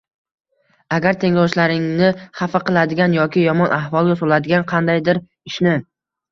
[0.95, 2.09] Agar tengdoshlaringni
[2.41, 5.81] xafa qiladigan yoki yomon ahvolga soladigan qandaydir ishni